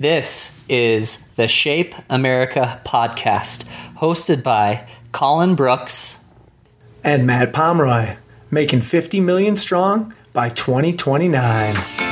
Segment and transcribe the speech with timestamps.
[0.00, 3.68] This is the Shape America podcast,
[3.98, 6.24] hosted by Colin Brooks
[7.04, 8.16] and Matt Pomeroy,
[8.50, 12.09] making 50 million strong by 2029.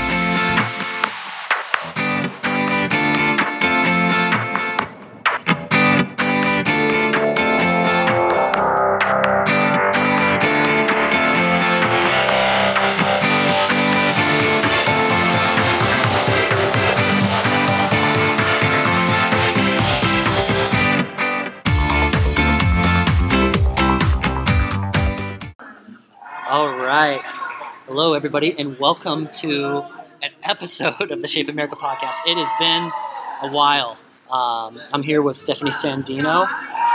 [28.28, 29.82] Everybody, and welcome to
[30.22, 32.16] an episode of the Shape America podcast.
[32.26, 32.92] It has been
[33.40, 33.96] a while.
[34.30, 36.46] Um, I'm here with Stephanie Sandino,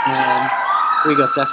[0.06, 0.50] and
[1.02, 1.52] here you go, Steph.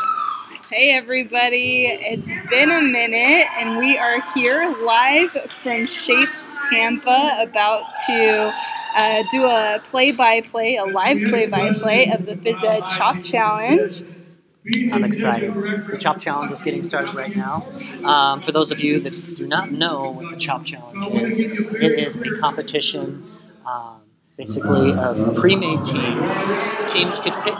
[0.69, 6.29] Hey everybody, it's been a minute and we are here live from Shape
[6.69, 8.53] Tampa about to
[8.95, 12.87] uh, do a play by play, a live play by play of the Phys Ed
[12.87, 14.03] Chop Challenge.
[14.65, 15.53] I'm excited.
[15.53, 17.65] The Chop Challenge is getting started right now.
[18.03, 21.99] Um, for those of you that do not know what the Chop Challenge is, it
[21.99, 23.25] is a competition
[23.65, 24.01] um,
[24.37, 26.51] basically of pre made teams.
[26.85, 27.55] Teams could pick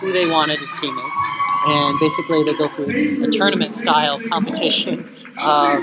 [0.00, 1.28] who they wanted as teammates,
[1.66, 5.00] and basically they go through a tournament style competition
[5.38, 5.82] of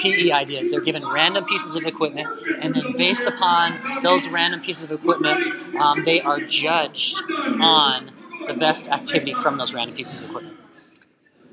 [0.00, 0.70] PE ideas.
[0.70, 2.26] They're given random pieces of equipment,
[2.62, 5.46] and then based upon those random pieces of equipment,
[5.78, 7.20] um, they are judged
[7.60, 8.12] on
[8.52, 10.56] the best activity from those random pieces of equipment.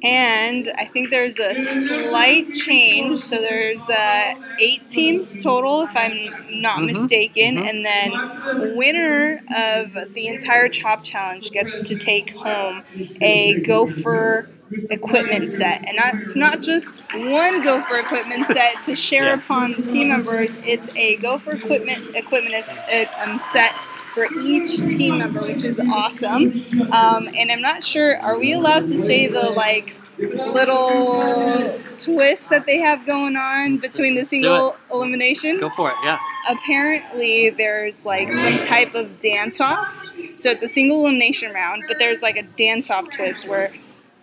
[0.03, 3.19] And I think there's a slight change.
[3.19, 7.57] So there's uh, eight teams total, if I'm not Mhm, mistaken.
[7.57, 7.67] mhm.
[7.69, 12.83] And then winner of the entire Chop Challenge gets to take home
[13.21, 14.47] a Gopher
[14.91, 15.83] equipment set.
[15.87, 19.33] And not, it's not just one Gopher equipment set to share Yeah.
[19.35, 20.61] upon the team members.
[20.65, 23.73] It's a Gopher equipment equipment uh, um, set
[24.17, 26.59] for each team member, which is awesome.
[26.91, 32.65] Um, and I'm not sure, are we allowed to say the like little twist that
[32.65, 35.59] they have going on between the single elimination?
[35.59, 36.17] Go for it, yeah.
[36.49, 40.09] Apparently, there's like some type of dance off.
[40.35, 43.71] So it's a single elimination round, but there's like a dance off twist where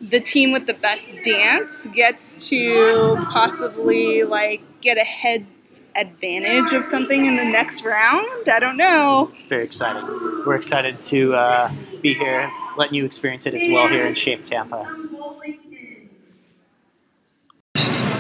[0.01, 5.47] the team with the best dance gets to possibly like get a head
[5.97, 8.27] advantage of something in the next round.
[8.51, 9.31] I don't know.
[9.33, 10.05] It's very exciting.
[10.47, 14.45] We're excited to uh, be here, letting you experience it as well here in Shape
[14.45, 14.87] Tampa.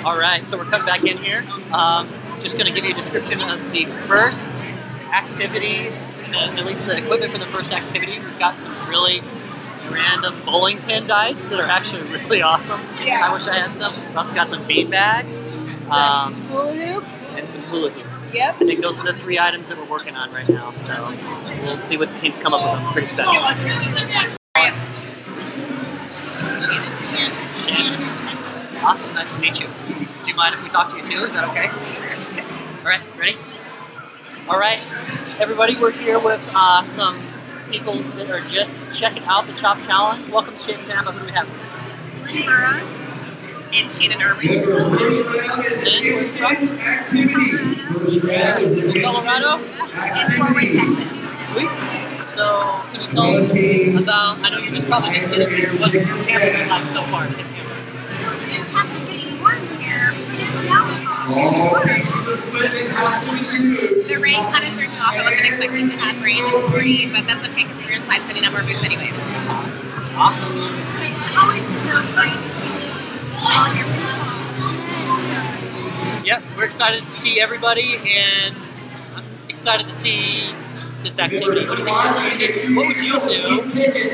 [0.04, 1.44] All right, so we're coming back in here.
[1.72, 4.62] Um, just going to give you a description of the first
[5.12, 8.19] activity, uh, at least the equipment for the first activity.
[8.19, 9.22] We've got some really
[9.91, 12.81] random bowling pin dice that are actually really awesome.
[13.03, 13.22] Yeah.
[13.25, 13.94] I wish I had some.
[14.09, 15.56] We've also got some bean bags.
[15.90, 17.38] Um, hula hoops.
[17.38, 18.34] and some hula hoops.
[18.34, 18.56] Yep.
[18.56, 20.72] I think those are the three items that we're working on right now.
[20.72, 20.92] So
[21.62, 22.80] we'll see what the teams come up with.
[22.86, 23.32] I'm pretty excited.
[27.58, 28.00] Shannon.
[28.82, 29.12] Awesome.
[29.14, 29.66] Nice to meet you.
[29.66, 31.24] Do you mind if we talk to you too?
[31.24, 31.68] Is that okay?
[31.68, 33.00] All right.
[33.18, 33.36] Ready?
[34.48, 34.84] All right.
[35.41, 37.20] Everybody, we're here with uh, some
[37.70, 40.28] people that are just checking out the Chop Challenge.
[40.28, 41.12] Welcome to Shape Tampa.
[41.12, 41.48] Who do we have?
[42.26, 43.13] Lynn Burrows
[43.74, 44.48] and Shannon Irwin.
[44.48, 45.20] And where's
[46.32, 46.54] from?
[49.02, 49.58] Colorado.
[49.94, 51.48] And Fort Worth Texas.
[51.48, 51.80] Sweet.
[52.26, 52.44] So,
[52.92, 54.38] can you tell us about?
[54.42, 55.48] I know you just probably just did it.
[55.50, 57.26] but What's Tampa been like so far?
[57.26, 57.52] in Tampa?
[58.10, 60.12] It's happening getting warm here.
[60.14, 60.84] It's now.
[64.06, 65.14] The rain kind of threw me off.
[65.14, 68.44] I wasn't expecting to have rain in Florida, but that's okay because we're inside setting
[68.44, 69.14] up our booth anyways.
[70.16, 70.52] Awesome.
[70.54, 72.84] Oh, it's so nice.
[76.25, 78.56] Yep, we're excited to see everybody, and
[79.15, 80.49] I'm excited to see
[81.03, 81.66] this activity.
[81.66, 82.75] What, do you think?
[82.75, 83.60] what would you do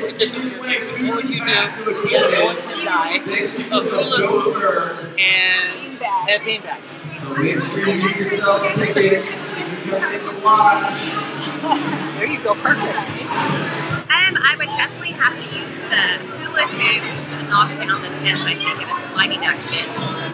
[0.08, 1.06] if this was your thing?
[1.06, 6.02] What would you do if you had a bowling pin die, a hula hoop, and
[6.02, 6.82] a beanbag?
[7.14, 9.52] So make sure you get yourselves tickets.
[9.52, 11.14] If you come in to watch.
[12.18, 12.98] There you go, perfect.
[14.10, 18.40] Um, I would definitely have to use the hula hoop to knock down the pins,
[18.42, 19.84] I think, in a sliding action.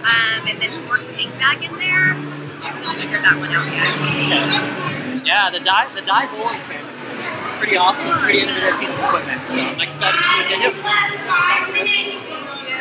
[0.02, 2.14] Um, and then to work the big bag in there,
[2.62, 5.26] I haven't figured that one out yet.
[5.26, 9.02] Yeah, the die the die bowling pin is, is pretty awesome, pretty innovative piece of
[9.02, 9.48] equipment.
[9.48, 10.70] So I'm excited to see what they do.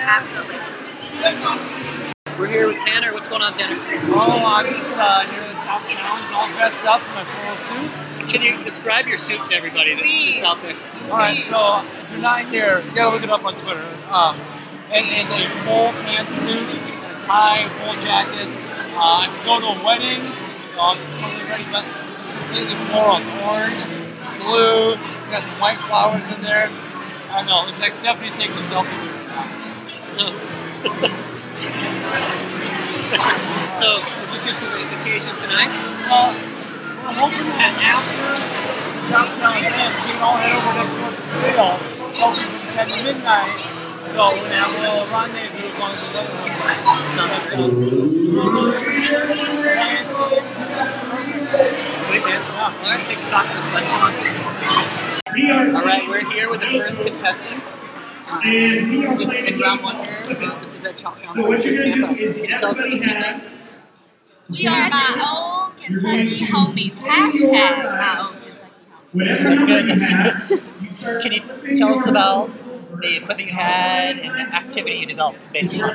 [0.06, 0.62] Absolutely.
[2.38, 3.14] We're here with Tanner.
[3.14, 3.78] What's going on, Tanner?
[4.14, 7.58] Oh, I'm just uh, here at the Chop Challenge, all dressed up in my full
[7.58, 8.05] suit.
[8.28, 10.76] Can you describe your suit to everybody that's out there?
[11.12, 13.86] All right, so if you're not here, you gotta look it up on Twitter.
[14.10, 14.40] Um,
[14.92, 18.60] it is a full pants suit, a tie, full jacket.
[18.96, 20.24] Uh, I'm going to a wedding.
[20.24, 21.86] You know, I'm totally ready, but
[22.20, 23.18] It's completely floral.
[23.18, 23.86] It's orange,
[24.16, 26.70] it's blue, it's got some white flowers in there.
[27.30, 30.00] I don't know, it looks like Stephanie's taking a selfie with it now.
[30.00, 30.34] So,
[33.72, 35.70] So this is just for the occasion tonight.
[36.10, 36.55] Uh,
[37.06, 38.34] we're hoping that after
[39.06, 41.78] Choptown ends, we can all head over next door to the sale,
[42.18, 43.62] open from 10 to midnight.
[44.08, 47.14] So we're going to have a little rendezvous as long as there's other ones.
[47.14, 47.62] Sounds great.
[51.84, 52.42] Sweet man.
[52.52, 53.86] All right, thanks for talking to us, Bud.
[55.76, 57.82] All right, we're here with the first contestants.
[58.28, 58.42] Um,
[59.18, 60.36] just in round one here, uh, the
[60.66, 63.04] Phys Ed Chop So what you're gonna do is Can you tell us what your
[63.04, 63.68] team name is?
[64.50, 65.55] We are my own
[65.86, 66.94] Kentucky homies.
[66.94, 68.72] Hashtag my own Kentucky
[69.14, 69.44] homies.
[69.44, 69.90] That's good.
[69.90, 70.64] That's good.
[71.22, 72.50] Can you tell us about
[73.02, 75.92] the equipment you had and the activity you developed, basically?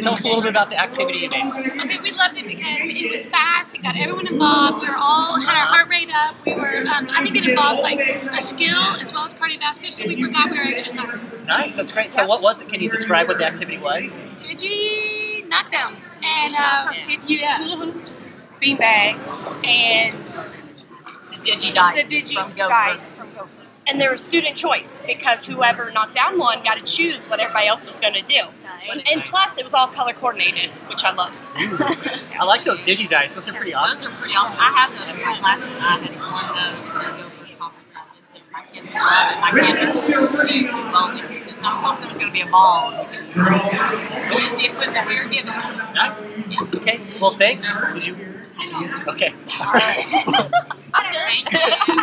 [0.00, 1.44] Tell us a little bit about the activity you made.
[1.44, 3.74] Okay, we loved it because it was fast.
[3.74, 4.80] It got everyone involved.
[4.82, 6.36] We were all had our heart rate up.
[6.46, 6.86] We were.
[6.86, 9.92] Um, I think it involves like a skill as well as cardiovascular.
[9.92, 11.44] So we forgot we were exercising.
[11.46, 12.10] Nice, that's great.
[12.12, 12.68] So, what was it?
[12.70, 14.18] Can you describe what the activity was?
[14.38, 18.22] Digi knockdown, and uh, it used hula hoops,
[18.64, 19.28] bean bags,
[19.62, 22.70] and The digi dice the digi from Gopher.
[22.70, 23.60] dice from Gopher.
[23.86, 27.66] And there was student choice because whoever knocked down one got to choose what everybody
[27.66, 28.40] else was going to do.
[29.12, 31.38] And plus, it was all color coordinated, which I love.
[32.40, 33.34] I like those digi dice.
[33.34, 34.04] Those are pretty awesome.
[34.04, 34.16] Those awesome.
[34.16, 34.56] are pretty awesome.
[34.58, 35.74] I have those from classes.
[35.74, 36.00] I had
[36.32, 38.40] one of those for the Gopher conference I've been to.
[38.52, 39.40] My kids love it.
[39.40, 42.46] My campus is really lonely because I was hoping there was going to be a
[42.46, 42.92] ball.
[42.92, 45.52] and we could use the equipment we were given.
[45.94, 46.32] Nice.
[46.76, 47.00] Okay.
[47.20, 47.82] Well, thanks.
[47.92, 48.33] Would you?
[49.08, 49.34] Okay.
[49.46, 51.58] Thank you.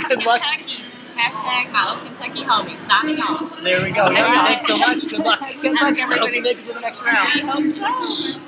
[0.07, 0.41] Good luck.
[0.41, 3.61] Kentucky's hashtag my own Kentucky homies signing off.
[3.61, 4.09] There we go.
[4.13, 5.09] Hey, thanks so much.
[5.09, 5.39] Good luck.
[5.61, 6.19] Good luck, everybody.
[6.19, 7.29] hope you make it to the next round.
[7.35, 8.41] We hope so.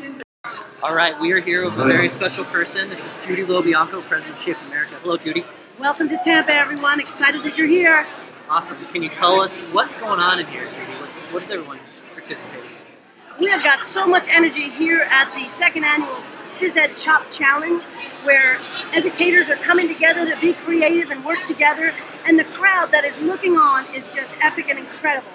[0.82, 2.90] All right, we are here with a very special person.
[2.90, 4.96] This is Judy Lobianco, President of Shape America.
[5.02, 5.46] Hello, Judy.
[5.80, 7.00] Welcome to Tampa, everyone.
[7.00, 8.06] Excited that you're here.
[8.50, 8.78] Awesome.
[8.88, 10.92] Can you tell us what's going on in here, Judy?
[11.00, 11.80] What's, what is everyone
[12.14, 13.40] participating in?
[13.40, 16.20] We have got so much energy here at the second annual
[16.64, 17.84] Phys Ed Chop Challenge,
[18.24, 18.58] where
[18.94, 21.94] educators are coming together to be creative and work together,
[22.26, 25.28] and the crowd that is looking on is just epic and incredible.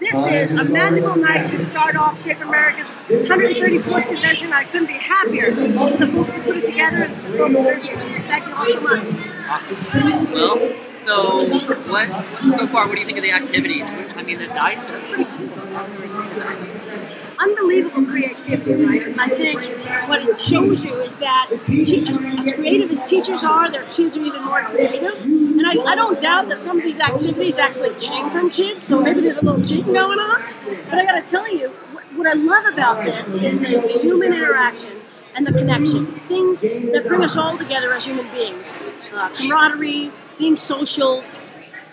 [0.00, 4.52] This is a magical night to start off Shape America's 134th convention.
[4.52, 7.54] I couldn't be happier for the folks who put it together and for the folks
[7.54, 7.98] that are here.
[8.26, 9.08] Thank you all so much.
[9.48, 10.32] Awesome.
[10.32, 11.46] Well, so
[11.88, 12.08] what?
[12.50, 13.92] So far, what do you think of the activities?
[13.92, 14.90] I mean, the dice.
[14.90, 15.76] That's pretty cool.
[15.76, 16.81] I've never seen that.
[17.42, 19.06] Unbelievable creativity, right?
[19.08, 19.60] And I think
[20.08, 24.16] what it shows you is that te- as, as creative as teachers are, their kids
[24.16, 25.20] are even more creative.
[25.22, 29.00] And I, I don't doubt that some of these activities actually came from kids, so
[29.00, 30.42] maybe there's a little cheating going on.
[30.88, 31.68] But I got to tell you,
[32.14, 35.00] what, I love about this is the, the human interaction
[35.34, 38.72] and the connection, things that bring us all together as human beings.
[39.12, 41.22] Uh, camaraderie, being social,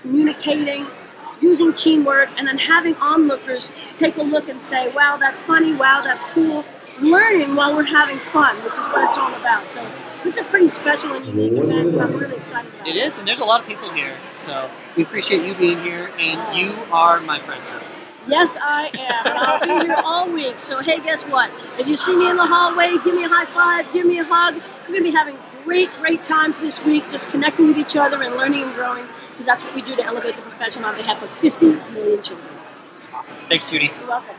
[0.01, 0.87] communicating,
[1.41, 6.01] using teamwork, and then having onlookers take a look and say, wow, that's funny, wow,
[6.03, 6.65] that's cool.
[6.99, 9.71] Learning while we're having fun, which is what it's all about.
[9.71, 9.89] So
[10.23, 13.17] this is a pretty special and unique event, and I'm really excited about It is,
[13.17, 16.73] and there's a lot of people here, so we appreciate you being here, and you
[16.91, 17.83] are my president.
[18.27, 19.23] Yes, I am.
[19.25, 20.59] I'll be here all week.
[20.59, 21.49] So, hey, guess what?
[21.79, 24.23] If you see me in the hallway, give me a high five, give me a
[24.23, 24.55] hug.
[24.55, 28.21] We're going to be having great, great times this week just connecting with each other
[28.21, 29.05] and learning and growing
[29.39, 32.49] because that's what we do to elevate the profession on behalf of 50 million children.
[33.13, 33.37] Awesome.
[33.47, 33.89] Thanks, Judy.
[33.97, 34.35] You're welcome.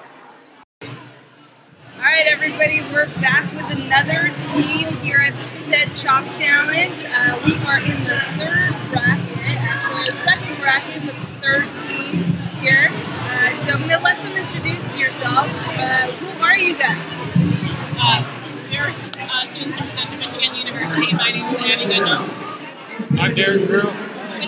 [0.83, 7.01] All right, everybody, we're back with another team here at the Phys Ed Chop Challenge.
[7.03, 12.35] Uh, we are in the third bracket, actually the second bracket with the third team
[12.61, 12.89] here.
[12.91, 15.67] Uh, so I'm going to let them introduce yourselves.
[15.67, 17.67] Uh, who are you guys?
[17.97, 18.37] Uh,
[18.71, 21.15] we're uh, students from Central Michigan University.
[21.17, 23.19] My name is Annie Goodnow.
[23.19, 23.91] I'm Derek Grew.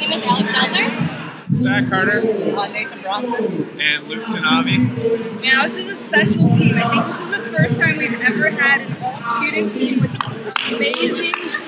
[0.03, 1.61] My name is Alex Selzer.
[1.61, 2.19] Zach Carter.
[2.19, 3.81] Uh, Nathan Bronson.
[3.81, 5.41] And Luke Sinavi.
[5.41, 6.77] Now, this is a special team.
[6.77, 10.73] I think this is the first time we've ever had an all-student team, which is
[10.75, 11.62] amazing.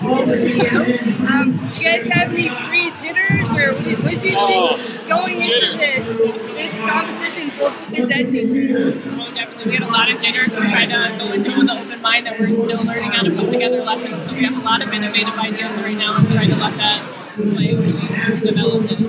[0.00, 1.26] Big claps to all of you.
[1.26, 5.08] Um, do you guys have any pre-jitters, or what did, what did you Oh, think
[5.08, 6.06] going into this
[6.54, 9.02] this competition full of phys ed teachers?
[9.06, 9.70] Oh, definitely.
[9.70, 10.54] We had a lot of jitters.
[10.56, 13.22] We tried to go into it with an open mind that we're still learning how
[13.22, 14.24] to put together lessons.
[14.26, 17.02] So we have a lot of innovative ideas right now and trying to let that
[17.36, 19.00] play when we developed it.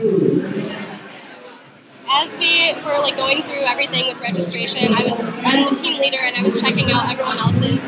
[2.10, 6.20] as we were like going through everything with registration, I was I'm the team leader
[6.22, 7.86] and I was checking out everyone else's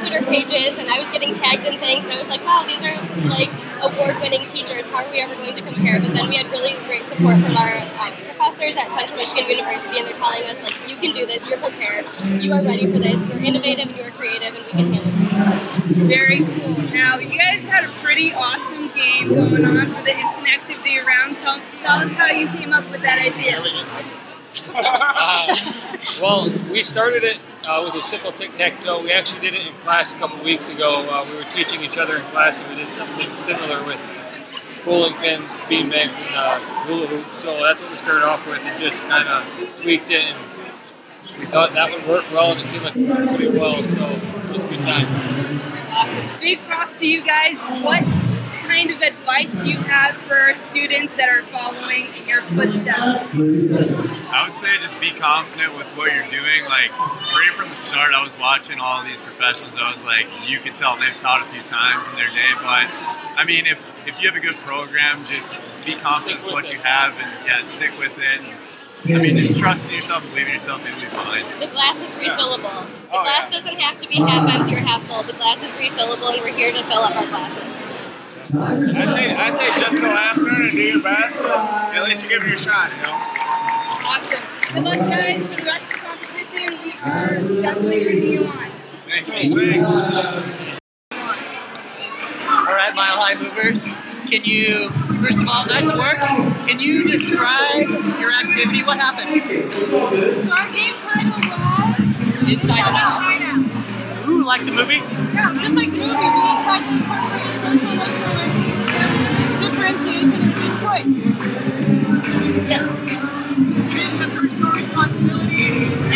[0.00, 2.82] Twitter pages, and I was getting tagged in things, and I was like, wow, these
[2.82, 2.96] are
[3.28, 3.50] like
[3.82, 4.86] award-winning teachers.
[4.86, 6.00] How are we ever going to compare?
[6.00, 9.98] But then we had really great support from our um, professors at Central Michigan University,
[9.98, 11.48] and they're telling us like, you can do this.
[11.50, 12.06] You're prepared.
[12.24, 13.28] You are ready for this.
[13.28, 13.94] You're innovative.
[13.94, 15.46] You are creative, and we can handle this.
[16.08, 16.80] Very cool.
[16.90, 21.38] Now, you guys had a pretty awesome game going on for the instant activity around.
[21.38, 23.60] Tell, tell us how you came up with that idea.
[24.74, 25.56] Uh,
[26.20, 29.02] well, we started it uh, with a simple tic tac toe.
[29.02, 31.06] We actually did it in class a couple weeks ago.
[31.08, 34.00] Uh, we were teaching each other in class, and we did something similar with
[34.84, 37.38] bowling pins, bean bags, and uh, hula hoops.
[37.38, 40.24] So that's what we started off with, and just kind of tweaked it.
[40.24, 40.38] And
[41.38, 43.82] we thought that would work well, and it seemed like it worked pretty well.
[43.84, 45.60] So it was a good time.
[45.92, 46.26] Awesome.
[46.40, 47.58] Big props to you guys.
[47.82, 48.04] What
[48.60, 53.26] kind of advice do you have for students that are following in your footsteps?
[54.30, 56.64] I would say just be confident with what you're doing.
[56.64, 59.76] Like right from the start, I was watching all these professionals.
[59.76, 62.50] I was like, you can tell they've taught a few times in their day.
[62.56, 62.88] But
[63.36, 66.78] I mean, if if you have a good program, just be confident with what you
[66.78, 68.40] have and yeah, stick with it.
[69.06, 71.44] I mean, just trust in yourself, believe in yourself, it'll be fine.
[71.58, 72.84] The glass is refillable.
[72.84, 75.22] The oh, glass doesn't have to be half empty or half full.
[75.22, 77.86] The glass is refillable, and we're here to fill up our glasses.
[78.52, 81.40] I say, I say, just go after it and do your best.
[81.40, 83.12] And at least you give it your shot, you know.
[84.02, 84.42] Awesome.
[84.74, 86.78] Good luck, guys, for the rest of the competition.
[86.82, 88.70] We are definitely rooting you on.
[89.08, 89.70] Thank you.
[89.70, 89.90] Thanks.
[92.50, 93.96] All right, Mile High Movers.
[94.28, 94.90] Can you,
[95.20, 96.18] first of all, nice work.
[96.68, 97.88] Can you describe
[98.20, 98.82] your activity?
[98.82, 99.30] What happened?
[99.30, 101.30] Our game title
[102.38, 103.39] was Inside Out.
[104.40, 104.94] Like the movie?
[104.96, 106.16] Yeah, just like the movie, we
[106.64, 108.00] tried to incorporate social
[109.60, 111.06] differentiation, and Detroit.
[112.66, 112.84] Yeah.
[113.94, 115.60] We took personal responsibility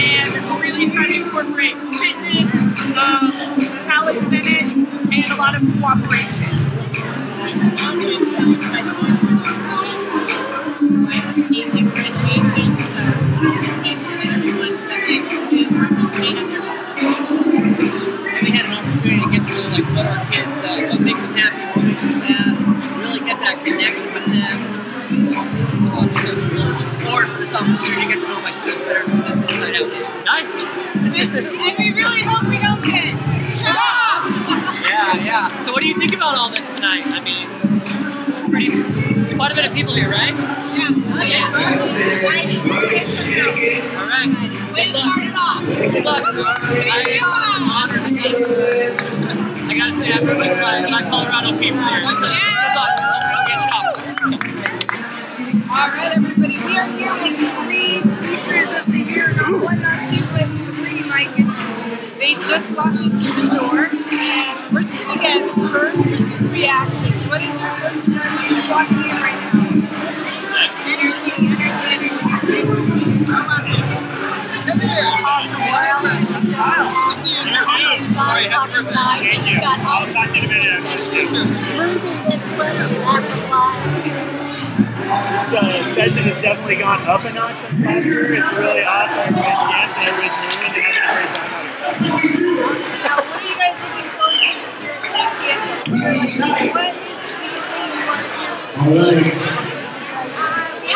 [0.00, 0.28] and
[0.60, 2.54] really try to incorporate fitness,
[2.96, 3.32] um,
[3.86, 6.63] calisthenics, and a lot of cooperation.
[27.54, 30.24] For this to get to know my students better through this inside out.
[30.24, 30.64] Nice.
[31.04, 34.26] And we really hope we don't get off.
[34.88, 35.48] Yeah, yeah.
[35.62, 37.04] So what do you think about all this tonight?
[37.06, 37.46] I mean,
[38.02, 40.34] it's pretty, it's quite a bit of people here, right?
[40.34, 40.90] Yeah.
[40.90, 41.46] Oh, yeah.
[41.46, 41.60] All
[44.10, 44.30] right.
[44.74, 45.62] Way to start it off.
[45.64, 46.24] Good luck.
[46.26, 48.20] I am honored to be.
[49.70, 52.04] I gotta say, I'm rooting for my, my Colorado peeps here.
[52.06, 52.92] So good luck.
[53.30, 53.98] Don't get chopped.
[55.70, 56.23] All right.
[56.74, 59.28] We are three teachers of the year.
[59.36, 60.98] Not one, not two, but three.
[62.18, 67.26] They just walked through the door, and we're gonna get first reactions.
[67.28, 69.60] What is your first impression walking in right now?
[70.50, 72.10] Energy, energy, energy.
[73.30, 73.78] I love it.
[75.26, 75.60] Awesome.
[75.60, 76.02] Wild.
[76.58, 76.94] Wild.
[79.20, 79.60] Thank you.
[79.64, 80.82] I'll talk to you in a minute.
[81.28, 83.02] Smoothing and sweating
[84.94, 85.06] This
[85.52, 88.34] uh, session has definitely gone up a notch since last year.
[88.34, 89.34] It's really awesome.
[89.34, 90.06] Fantastic.
[90.06, 91.26] Everybody's moving and having a great time.
[93.02, 95.66] Now, what are you guys looking forward to with your champion?
[95.98, 98.54] Like, what is the thing you want to do?
[98.74, 100.90] Uh, we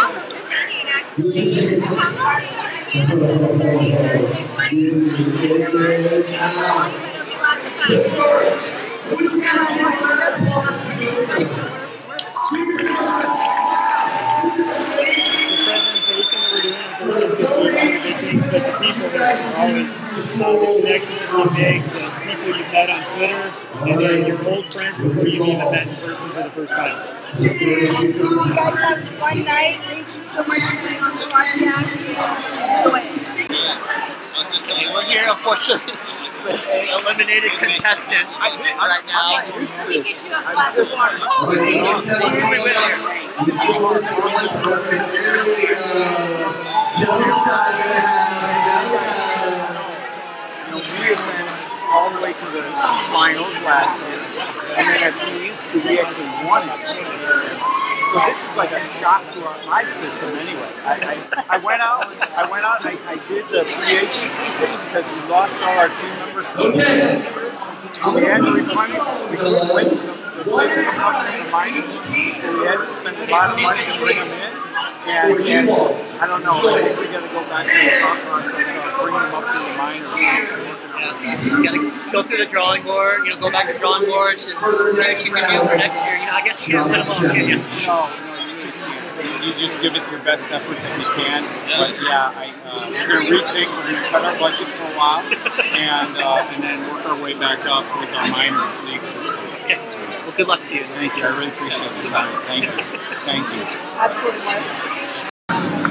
[9.78, 9.98] have
[19.19, 23.03] the people that are always, the connections are so big, the people you've met on
[23.17, 23.43] Twitter,
[23.91, 27.43] and then your old friends before you even met in person for the first time.
[27.43, 27.91] You guys
[28.79, 29.81] have a fun night.
[29.85, 31.99] Thank you so much for being on the podcast.
[31.99, 34.95] And enjoy it.
[34.95, 35.93] We're here, unfortunately,
[36.45, 39.43] with an eliminated contestant right now.
[51.90, 52.62] All the way to the
[53.12, 54.21] finals last year.
[54.76, 56.80] And then at Queens, because we actually won it.
[58.09, 60.73] So this is like a shock to our, my system anyway.
[60.85, 64.45] I, I, I went out, I went out and I, I did the free agency
[64.57, 66.47] thing because we lost all our team members.
[66.57, 67.21] Okay.
[67.92, 70.16] So we had to replenish, we couldn't win them.
[70.38, 71.92] The fucking the minors.
[71.92, 74.40] So we had to spend a lot of money to bring them in.
[75.09, 78.75] And, and I don't know, I think we gotta go back to the thought process
[78.75, 83.27] of bringing them up to the minors Yeah, you gotta go through the drawing board.
[83.27, 84.33] You know, go back to the drawing board.
[84.33, 86.17] Just see what you can do for next year.
[86.19, 87.23] You know, I guess you can't pin them all?
[87.87, 88.39] No, no,
[89.23, 91.43] you, you just give it your best efforts that you can.
[91.79, 93.69] But yeah, I, uh, we're going to rethink.
[93.71, 97.21] We're going to cut our budget for a while, and uh, and then work our
[97.23, 99.51] way back up with our minor league system.
[100.27, 100.85] Well, good luck to you.
[100.99, 101.25] Thank you.
[101.25, 102.43] I really appreciate it.
[102.43, 102.85] Thank you.
[103.23, 103.63] Thank you.
[103.99, 105.08] Absolutely.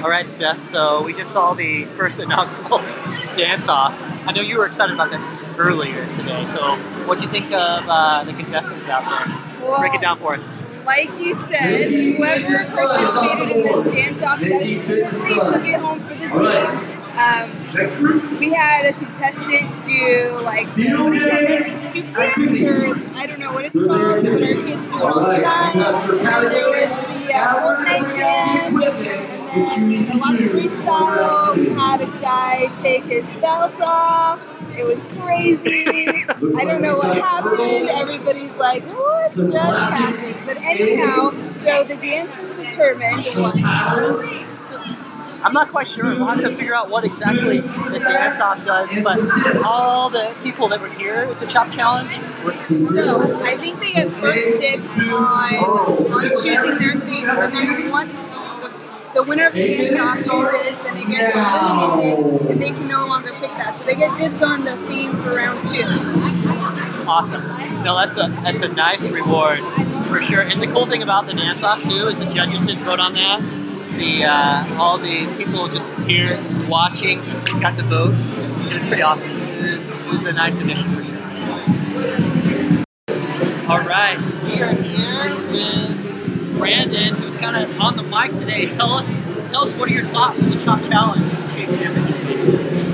[0.04, 0.62] All right, Steph.
[0.62, 2.78] So we just saw the first inaugural
[3.36, 3.94] dance off.
[4.28, 6.46] I know you were excited about that earlier today.
[6.46, 6.76] So
[7.08, 9.68] what do you think of uh, the contestants out there?
[9.68, 10.52] Well- Break it down for us.
[10.86, 16.20] Like you said, whoever participated in this dance off definitely took it home for the
[16.20, 16.97] team.
[17.18, 17.50] Um,
[18.40, 23.54] we had a contestant do like what is it, stoop dance or I don't know
[23.54, 25.78] what it's called, but our kids do it all the time.
[25.78, 28.86] And there was the uh, Fortnite dance,
[29.78, 31.58] and then a lot of freestyle.
[31.58, 34.40] We had a guy take his belt off.
[34.78, 35.86] It was crazy.
[36.30, 37.90] I don't know what happened.
[37.90, 39.54] Everybody's like, what just
[39.92, 40.38] happened?
[40.46, 43.26] But anyhow, so the dance is determined.
[44.62, 44.78] So
[45.44, 46.06] I'm not quite sure.
[46.06, 48.98] We'll have to figure out what exactly the dance off does.
[49.04, 49.20] But
[49.66, 54.12] all the people that were here at the Chop Challenge So I think they get
[54.20, 58.74] first dibs on, on choosing their theme, and then once the,
[59.14, 63.06] the winner of the dance off chooses, then it gets eliminated, and they can no
[63.08, 63.78] longer pick that.
[63.78, 65.84] So they get dibs on their theme for round two.
[67.08, 67.44] awesome.
[67.84, 69.60] No, that's a that's a nice reward
[70.06, 70.42] for sure.
[70.42, 73.14] And the cool thing about the dance off too is the judges didn't vote on
[73.14, 73.67] that.
[73.98, 76.40] The uh, all the people just here
[76.70, 77.20] watching
[77.60, 78.14] got the vote.
[78.68, 79.32] It was pretty awesome.
[79.32, 81.18] It was, it was a nice addition for sure.
[83.68, 88.70] All right, we are here with Brandon, who's kind of on the mic today.
[88.70, 91.26] Tell us, tell us, what are your thoughts on the Chop Challenge?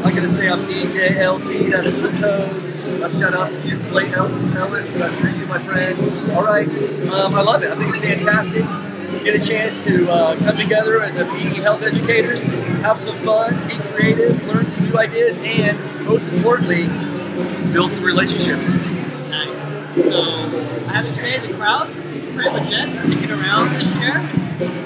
[0.06, 3.02] I'm gonna say I'm DJ LT, that is the toes.
[3.02, 4.56] Uh, shut up, you play Elvis.
[4.56, 4.98] Ellis.
[4.98, 6.00] That's for you, my friend.
[6.32, 6.68] All right,
[7.10, 7.72] um, I love it.
[7.72, 8.93] I think it's fantastic.
[9.24, 12.48] Get a chance to uh, come together as a PE health educators,
[12.82, 16.88] have some fun, be creative, learn some new ideas, and most importantly,
[17.72, 18.76] build some relationships.
[19.30, 20.10] Nice.
[20.10, 20.20] So
[20.90, 24.18] I have to say the crowd is pretty legit, sticking around this year.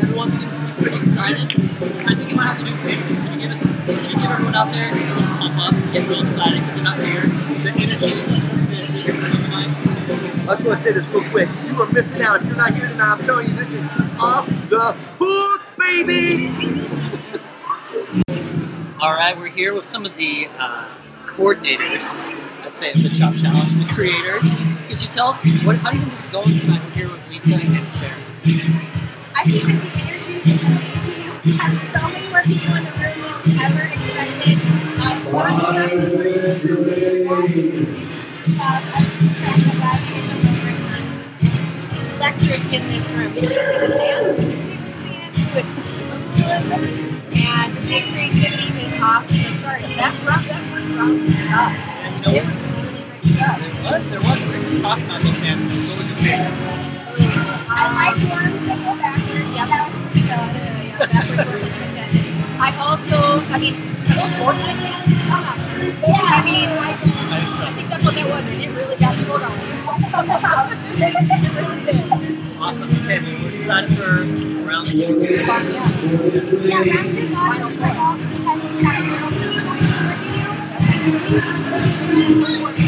[0.04, 1.52] Everyone seems to be pretty excited.
[2.06, 3.24] I think you might have to do favors.
[3.24, 6.08] Can you give us, you give everyone out there just a little pump up, get
[6.08, 7.22] real excited because they're not here.
[7.64, 8.37] The energy
[10.48, 11.50] I just want to say this real quick.
[11.66, 12.42] You are missing out.
[12.42, 16.48] If you're not here tonight, I'm telling you, this is off the hook, baby.
[19.02, 20.88] All right, we're here with some of the uh,
[21.26, 22.06] coordinators,
[22.64, 24.60] I'd say, of the Chop Challenge, the creators.
[24.88, 26.82] Could you tell us what, how do you think this is going tonight?
[26.86, 28.16] We're here with Lisa and Sarah.
[29.36, 31.28] I think that the energy is amazing.
[31.44, 34.64] We have so many more people in the room than we ever expected.
[35.04, 36.40] Um, watching us in the first
[40.16, 41.08] it's a really great time.
[41.42, 41.60] It's
[42.16, 43.34] electric in this room.
[43.36, 44.88] You can see the dance that we've been
[45.58, 46.38] it's smooth,
[47.34, 49.90] and the creativity is off the charts.
[49.98, 51.74] That rough, that first round was tough.
[52.28, 53.58] It was some really great stuff.
[53.58, 54.46] There was, there was.
[54.46, 55.74] We were just talking about these dances.
[55.74, 56.54] What was your favorite?
[57.70, 59.58] I like worms that go backwards.
[59.58, 60.30] Yeah, that was pretty good.
[60.30, 62.38] Yeah, backward worms was fantastic.
[62.62, 63.18] I also,
[63.50, 63.76] I mean,
[64.14, 65.90] those Fortnite dances, I'm not sure.
[66.06, 69.40] Yeah, I mean, I, I think that's what that was, and it really got people
[69.40, 69.77] going.
[70.20, 72.58] It really did.
[72.58, 72.90] Awesome.
[72.90, 74.24] Okay, well, we're excited for
[74.66, 74.98] round two.
[74.98, 77.64] Yeah, round two is awesome.
[77.84, 80.48] All the contestants got a little bit of choice in what they do,
[80.82, 82.88] and the team gets to choose really important.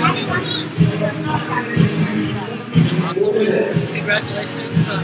[0.00, 2.04] Anyone can choose their own competition.
[3.02, 3.94] Awesome.
[3.94, 5.02] Congratulations on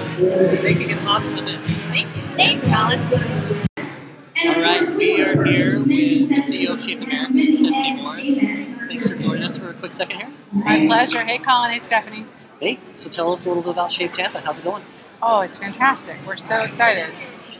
[0.63, 1.67] making an awesome event.
[1.67, 2.23] Thank you.
[2.37, 3.01] Thanks, Colin.
[4.39, 8.39] All right, we are here with the CEO of Shape America, Stephanie Morris.
[8.88, 10.31] Thanks for joining us for a quick second here.
[10.53, 11.22] My pleasure.
[11.25, 11.70] Hey, Colin.
[11.72, 12.25] Hey, Stephanie.
[12.61, 14.40] Hey, so tell us a little bit about Shape Tampa.
[14.40, 14.85] How's it going?
[15.22, 16.16] Oh, it's fantastic.
[16.27, 17.12] We're so excited.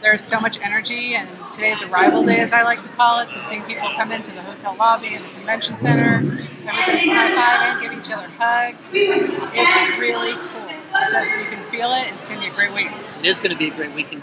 [0.03, 3.33] There's so much energy, and today's arrival day, as I like to call it.
[3.33, 7.81] So seeing people come into the hotel lobby and the convention center, everybody's high fiving,
[7.83, 8.89] giving each other hugs.
[8.93, 10.69] It's really cool.
[10.95, 12.13] It's just you can feel it.
[12.15, 12.91] It's going to be a great week.
[13.19, 14.23] It is going to be a great weekend.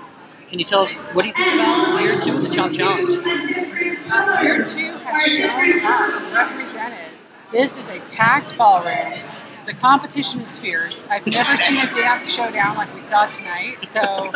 [0.49, 3.15] Can you tell us what do you think about year two of the Chop Challenge?
[4.11, 7.11] Uh, year two shown up and represented.
[7.51, 9.13] This is a packed ballroom.
[9.65, 11.07] The competition is fierce.
[11.09, 13.77] I've never seen a dance showdown like we saw tonight.
[13.87, 14.01] So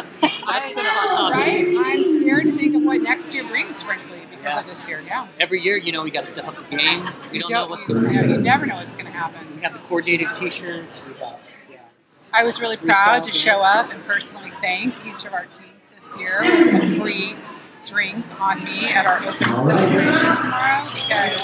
[0.47, 1.35] That's been a hot topic.
[1.77, 1.93] right?
[1.93, 5.03] I'm scared to think of what next year brings, frankly, because of this year.
[5.05, 5.27] Yeah.
[5.39, 7.09] Every year, you know, we got to step up the game.
[7.31, 8.29] We You don't know don't- what's going to happen.
[8.31, 9.55] you never know what's going to happen.
[9.57, 11.01] We have the coordinated T-shirts.
[11.05, 11.39] We have
[12.33, 15.87] I was really Freestyle proud to show up and personally thank each of our teams
[15.95, 17.35] this year with a free
[17.87, 21.39] drink on me at our opening celebration tomorrow because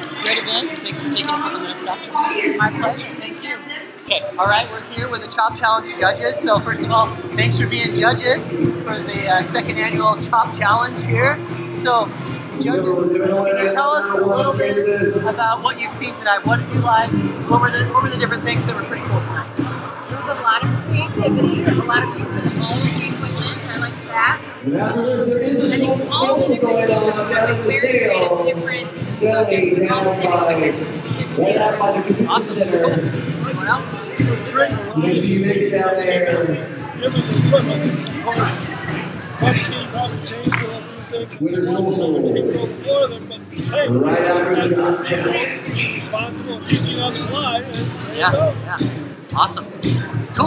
[0.00, 0.78] It's a great event.
[0.78, 2.56] Thanks for taking a couple minutes to talk to us.
[2.58, 3.14] my pleasure.
[3.20, 3.58] Thank you.
[4.04, 6.38] Okay, all right, we're here with the Chop Challenge judges.
[6.38, 11.04] So, first of all, thanks for being judges for the uh, second annual Chop Challenge
[11.04, 11.38] here.
[11.74, 12.06] So,
[12.60, 14.76] judges, can you tell us a little bit
[15.26, 16.44] about what you've seen tonight?
[16.44, 17.10] What did you like?
[17.50, 19.56] What were the What were the different things that were pretty cool tonight?
[20.08, 20.73] There was a lot of
[21.14, 23.58] creativity, a lot of use of all of the equipment.
[23.68, 24.40] I like that.
[24.40, 26.88] I think all the different teams were like
[27.28, 30.76] very creative, different subjects with all the different
[31.20, 32.28] equipment.
[32.28, 32.68] Awesome.
[32.68, 32.90] Cool.
[33.46, 33.88] Anyone else?
[34.96, 36.24] Make sure you make it down there.
[41.40, 42.20] With social.
[44.00, 44.74] Right after the
[45.04, 45.24] Chop
[45.96, 47.64] Responsible for teaching others live.
[48.16, 48.32] Yeah,
[48.64, 48.78] yeah.
[49.36, 49.66] Awesome.
[50.34, 50.46] Cool.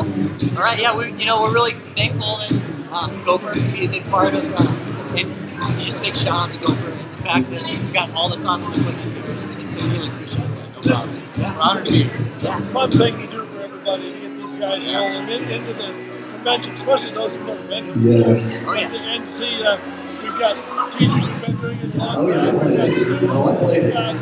[0.58, 0.80] All right.
[0.80, 2.52] Yeah, we you know we're really thankful that
[2.92, 4.44] um, Gopher can be a big part of.
[4.44, 5.34] Uh, and
[5.80, 8.46] just a big shout out to Gopher and the fact that we've got all this
[8.46, 9.60] awesome equipment here.
[9.60, 10.50] It's so really appreciate it.
[10.76, 11.22] No problem.
[11.36, 12.28] Yeah, we're honored to be here.
[12.40, 12.60] Yeah.
[12.60, 15.74] It's a fun thing to do for everybody to get these guys rolling in, into
[15.74, 15.88] the
[16.34, 18.18] convention, especially those who've never been here.
[18.18, 18.64] Yeah.
[18.68, 18.82] Oh, yeah.
[18.82, 19.78] And to, and to see uh,
[20.38, 22.60] we've got teachers who've been doing it a long yeah, time.
[22.60, 22.98] I We've got played.
[22.98, 23.36] students.
[23.36, 23.84] I played.
[23.84, 24.18] We've got uh,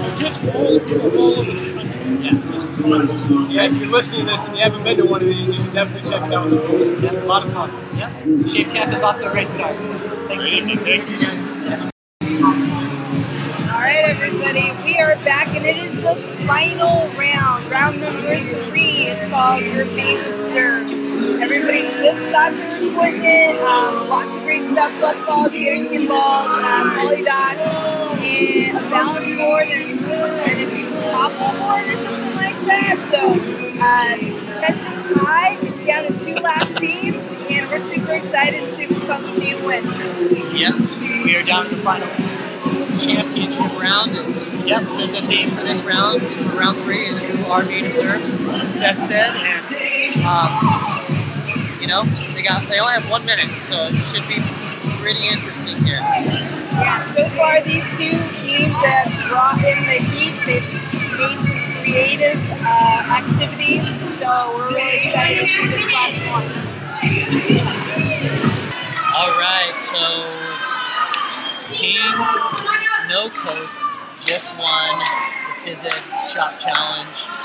[0.00, 2.24] just kids from all over, from all over the country.
[2.24, 2.56] Yeah.
[2.56, 3.50] It's fun.
[3.50, 5.58] Yeah, if you're listening to this and you haven't been to one of these, you
[5.58, 6.52] should definitely check it out.
[6.52, 7.70] It's a lot of fun.
[7.96, 8.12] Yeah.
[8.46, 9.82] Shape Tampa is off to a great start.
[9.82, 9.94] So
[10.24, 10.80] thanks.
[10.80, 11.90] Thank you guys.
[13.62, 16.14] All right, everybody, we are back, and it is the
[16.46, 19.06] final round, round number three.
[19.06, 20.99] It's called You're Being Observed.
[21.40, 24.92] Everybody just got their equipment, um, lots of great stuff,
[25.26, 31.96] balls, gator skin balls, um, dots, and a balance board, and, a top board or
[31.96, 33.08] something like that.
[33.10, 33.32] So,
[33.82, 37.16] uh, tension's high, it's down to two last teams,
[37.50, 39.84] and we're super excited to come see to win.
[40.54, 42.08] Yes, we are down to the final
[43.00, 44.10] championship round.
[44.10, 46.22] And yep, the, the theme for this round,
[46.54, 48.68] round three, is you are being observed.
[48.68, 50.99] Steph said, and um,
[51.80, 54.40] you know they got they only have one minute, so it should be
[55.00, 56.00] pretty interesting here.
[56.00, 60.36] Yeah, so far these two teams have brought in the heat.
[60.46, 61.36] They've made some
[61.82, 63.82] creative uh, activities,
[64.18, 66.46] so we're really excited to see this last one.
[69.16, 70.00] All right, so
[71.70, 72.00] Team
[73.08, 77.39] No Coast just won the Phys Ed Chop Challenge.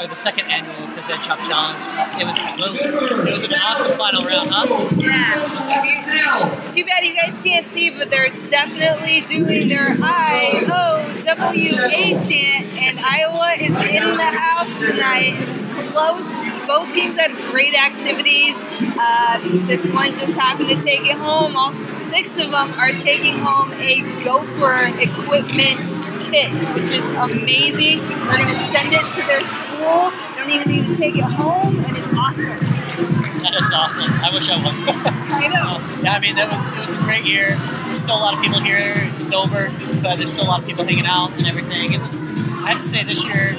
[0.00, 1.78] Or the second annual Phys Ed Chop Challenge.
[2.20, 2.80] It was close.
[2.80, 4.88] It was an awesome final round, huh?
[4.96, 6.56] Yeah.
[6.56, 11.74] It's too bad you guys can't see, but they're definitely doing their I O W
[11.76, 15.34] A chant, and Iowa is in the house tonight.
[15.40, 16.66] It was close.
[16.66, 18.56] Both teams had great activities.
[18.98, 21.56] Uh, this one just happened to take it home.
[21.56, 28.00] All six of them are taking home a Gopher equipment kit, which is amazing.
[28.00, 29.73] They're going to send it to their school.
[29.84, 32.58] They don't even need to take it home, and it's awesome.
[33.42, 34.10] That is awesome.
[34.10, 34.74] I wish I won.
[34.88, 36.02] I know.
[36.02, 37.58] yeah, I mean, that was it was a great year.
[37.84, 39.10] There's still a lot of people here.
[39.16, 39.68] It's over,
[40.00, 41.92] but there's still a lot of people hanging out and everything.
[41.92, 42.30] It was,
[42.64, 43.56] I have to say, this year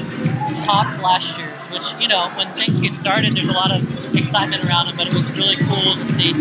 [0.66, 1.70] topped last year's.
[1.70, 4.98] Which you know, when things get started, there's a lot of excitement around it.
[4.98, 6.32] But it was really cool to see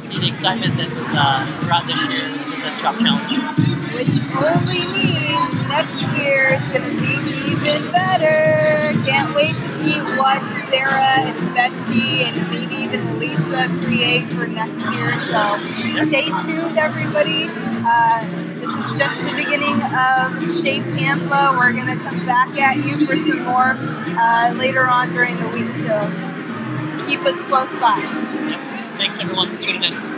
[0.00, 2.26] see the excitement that was uh, throughout this year.
[2.26, 3.30] It was a Chop Challenge.
[3.94, 7.14] which only means next year is going to be
[7.50, 8.90] even better.
[9.06, 14.90] Can't wait to see what Sarah and Betsy and maybe even Lisa create for next
[14.92, 15.12] year.
[15.14, 15.56] So
[15.90, 17.46] stay tuned, everybody.
[17.86, 21.54] Uh, this is just the beginning of Shape Tampa.
[21.56, 25.48] We're going to come back at you for some more uh, later on during the
[25.48, 25.74] week.
[25.74, 26.10] So
[27.06, 28.23] keep us close by.
[28.96, 30.13] Thanks everyone for tuning in.